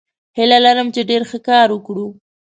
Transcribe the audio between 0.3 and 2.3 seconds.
هیله لرم چې ډیر ښه کار وکړو.